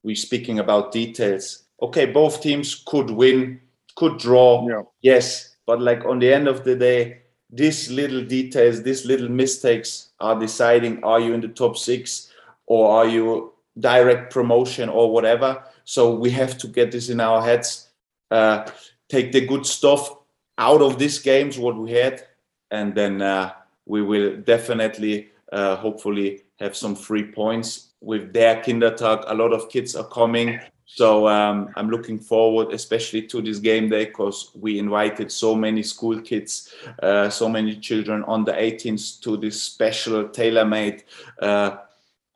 we're 0.02 0.16
speaking 0.16 0.59
about 0.59 0.92
details. 0.92 1.64
Okay, 1.81 2.07
both 2.07 2.40
teams 2.40 2.83
could 2.87 3.11
win, 3.11 3.61
could 3.97 4.19
draw, 4.19 4.66
yeah. 4.66 4.83
yes. 5.02 5.57
But 5.66 5.81
like 5.81 6.04
on 6.04 6.19
the 6.19 6.33
end 6.33 6.49
of 6.49 6.64
the 6.64 6.75
day, 6.75 7.23
these 7.53 7.91
little 7.91 8.25
details, 8.25 8.83
these 8.83 9.05
little 9.05 9.29
mistakes 9.29 10.09
are 10.19 10.39
deciding 10.39 11.05
are 11.05 11.21
you 11.21 11.35
in 11.35 11.41
the 11.41 11.49
top 11.49 11.77
six 11.77 12.33
or 12.67 12.91
are 12.91 13.07
you 13.07 13.53
direct 13.79 14.33
promotion 14.33 14.89
or 14.89 15.13
whatever. 15.13 15.63
So 15.85 16.15
we 16.15 16.31
have 16.31 16.59
to 16.59 16.67
get 16.67 16.93
this 16.93 17.09
in 17.09 17.21
our 17.21 17.43
heads. 17.43 17.89
Uh, 18.31 18.67
take 19.09 19.33
the 19.33 19.47
good 19.47 19.67
stuff 19.67 20.11
out 20.59 20.83
of 20.83 20.99
these 20.99 21.19
games 21.19 21.59
what 21.59 21.77
we 21.77 21.93
had, 21.93 22.23
and 22.71 22.95
then 22.95 23.21
uh, 23.21 23.53
we 23.87 24.03
will 24.03 24.37
definitely, 24.37 25.31
uh, 25.53 25.77
hopefully, 25.77 26.43
have 26.59 26.77
some 26.77 26.95
free 26.95 27.25
points 27.25 27.93
with 28.01 28.33
their 28.33 28.57
Kindertag. 28.63 29.25
A 29.27 29.35
lot 29.35 29.53
of 29.53 29.69
kids 29.69 29.97
are 29.97 30.07
coming. 30.09 30.61
So 30.95 31.27
um, 31.27 31.71
I'm 31.75 31.89
looking 31.89 32.19
forward, 32.19 32.75
especially 32.75 33.23
to 33.29 33.41
this 33.41 33.59
game 33.59 33.89
day, 33.89 34.05
because 34.05 34.51
we 34.55 34.79
invited 34.79 35.33
so 35.33 35.55
many 35.55 35.83
school 35.83 36.21
kids, 36.21 36.75
uh, 37.03 37.31
so 37.31 37.49
many 37.49 37.77
children 37.77 38.23
on 38.25 38.45
the 38.45 38.53
18th 38.53 39.23
to 39.23 39.39
this 39.39 39.63
special 39.63 40.29
tailor-made 40.29 41.05
uh, 41.41 41.79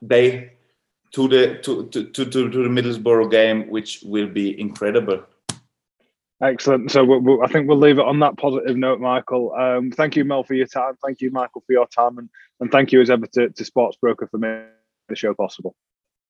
day 0.07 0.53
to 1.13 1.29
the 1.29 1.59
to, 1.59 1.87
to, 1.89 2.05
to, 2.05 2.25
to 2.25 2.49
the 2.49 2.71
Middlesbrough 2.71 3.31
game, 3.31 3.69
which 3.69 4.03
will 4.03 4.29
be 4.29 4.59
incredible. 4.59 5.23
Excellent. 6.43 6.91
So 6.91 7.05
we'll, 7.05 7.21
we'll, 7.21 7.43
I 7.43 7.49
think 7.49 7.69
we'll 7.69 7.79
leave 7.79 7.99
it 7.99 8.07
on 8.07 8.21
that 8.21 8.39
positive 8.39 8.77
note, 8.77 9.01
Michael. 9.01 9.55
Um, 9.55 9.91
thank 9.91 10.17
you, 10.17 10.25
Mel, 10.25 10.45
for 10.45 10.55
your 10.55 10.67
time. 10.67 10.95
Thank 11.05 11.21
you, 11.21 11.31
Michael, 11.31 11.63
for 11.67 11.73
your 11.73 11.87
time, 11.89 12.17
and, 12.17 12.31
and 12.61 12.73
thank 12.73 12.91
you 12.91 13.03
as 13.03 13.11
ever 13.11 13.27
to, 13.27 13.51
to 13.51 13.65
Sportsbroker 13.65 14.31
for 14.31 14.39
making 14.39 14.69
the 15.09 15.17
show 15.17 15.35
possible. 15.35 15.77